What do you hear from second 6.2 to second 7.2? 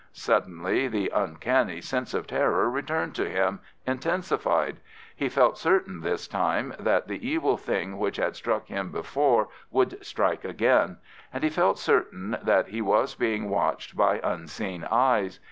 time that